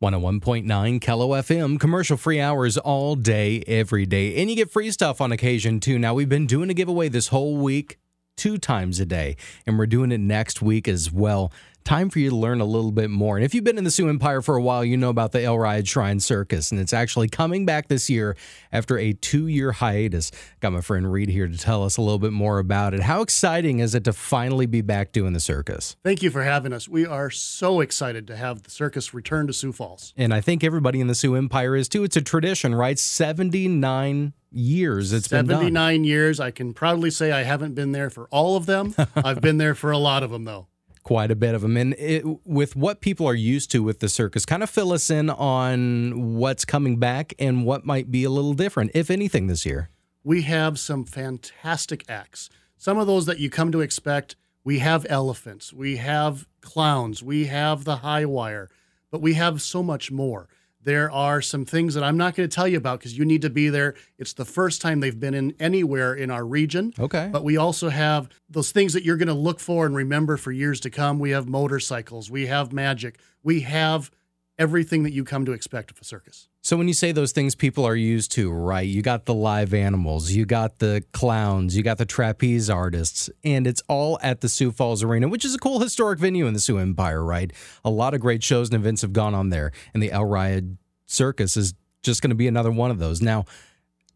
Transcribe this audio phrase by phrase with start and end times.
[0.00, 4.40] 101.9 KELO FM, commercial free hours all day, every day.
[4.40, 5.98] And you get free stuff on occasion too.
[5.98, 7.98] Now, we've been doing a giveaway this whole week,
[8.36, 11.50] two times a day, and we're doing it next week as well
[11.88, 13.36] time for you to learn a little bit more.
[13.36, 15.42] And if you've been in the Sioux Empire for a while, you know about the
[15.42, 18.36] El Riad Shrine Circus, and it's actually coming back this year
[18.70, 20.30] after a two year hiatus.
[20.60, 23.00] Got my friend Reed here to tell us a little bit more about it.
[23.00, 25.96] How exciting is it to finally be back doing the circus?
[26.04, 26.90] Thank you for having us.
[26.90, 30.12] We are so excited to have the circus return to Sioux Falls.
[30.14, 32.04] And I think everybody in the Sioux Empire is too.
[32.04, 32.98] It's a tradition, right?
[32.98, 36.40] 79 years it's 79 been 79 years.
[36.40, 38.94] I can proudly say I haven't been there for all of them.
[39.16, 40.66] I've been there for a lot of them, though
[41.02, 41.76] quite a bit of them.
[41.76, 45.10] And it, with what people are used to with the circus, kind of fill us
[45.10, 49.64] in on what's coming back and what might be a little different, if anything, this
[49.64, 49.90] year.
[50.24, 52.50] We have some fantastic acts.
[52.76, 54.36] Some of those that you come to expect.
[54.64, 58.68] We have elephants, we have clowns, we have the high wire,
[59.10, 60.46] but we have so much more.
[60.88, 63.42] There are some things that I'm not going to tell you about because you need
[63.42, 63.94] to be there.
[64.16, 66.94] It's the first time they've been in anywhere in our region.
[66.98, 67.28] Okay.
[67.30, 70.50] But we also have those things that you're going to look for and remember for
[70.50, 71.18] years to come.
[71.18, 74.10] We have motorcycles, we have magic, we have
[74.58, 76.48] everything that you come to expect of a circus.
[76.62, 78.86] So when you say those things people are used to, right?
[78.86, 83.66] You got the live animals, you got the clowns, you got the trapeze artists, and
[83.66, 86.60] it's all at the Sioux Falls Arena, which is a cool historic venue in the
[86.60, 87.52] Sioux Empire, right?
[87.84, 90.76] A lot of great shows and events have gone on there, and the El Riad
[91.08, 93.20] Circus is just going to be another one of those.
[93.20, 93.44] Now,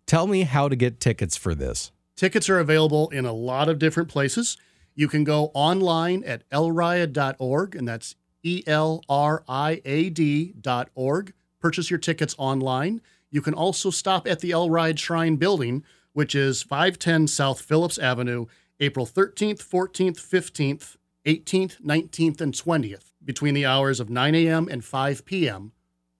[0.06, 1.90] tell me how to get tickets for this.
[2.14, 4.56] Tickets are available in a lot of different places.
[4.94, 10.90] You can go online at elriad.org, and that's E L R I A D dot
[10.94, 11.32] org.
[11.60, 13.00] Purchase your tickets online.
[13.30, 17.98] You can also stop at the El Riad Shrine building, which is 510 South Phillips
[17.98, 18.46] Avenue,
[18.78, 24.68] April 13th, 14th, 15th, 18th, 19th, and 20th, between the hours of 9 a.m.
[24.70, 25.72] and 5 p.m.,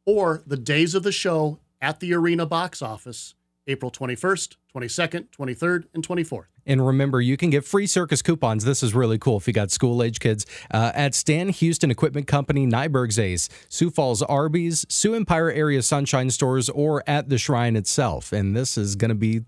[0.04, 3.34] or the days of the show at the arena box office
[3.66, 6.46] April 21st, 22nd, 23rd, and 24th.
[6.66, 8.64] And remember, you can get free circus coupons.
[8.64, 12.26] This is really cool if you got school age kids uh, at Stan Houston Equipment
[12.26, 17.76] Company, Nyberg's Ace, Sioux Falls Arby's, Sioux Empire Area Sunshine Stores, or at the shrine
[17.76, 18.32] itself.
[18.32, 19.42] And this is going to be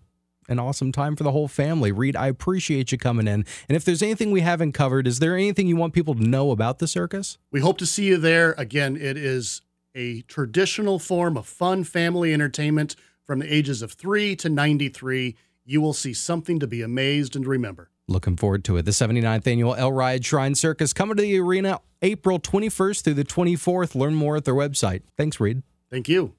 [0.49, 1.93] an awesome time for the whole family.
[1.93, 3.45] Reed, I appreciate you coming in.
[3.69, 6.51] And if there's anything we haven't covered, is there anything you want people to know
[6.51, 7.39] about the circus?
[7.51, 8.55] We hope to see you there.
[8.59, 9.63] Again, it is
[9.95, 15.37] a traditional form of fun family entertainment from the ages of 3 to 93.
[15.65, 17.91] You will see something to be amazed and remember.
[18.07, 18.83] Looking forward to it.
[18.83, 23.25] The 79th annual El Riad Shrine Circus coming to the arena April 21st through the
[23.25, 23.95] 24th.
[23.95, 25.03] Learn more at their website.
[25.17, 25.63] Thanks, Reed.
[25.91, 26.35] Thank you.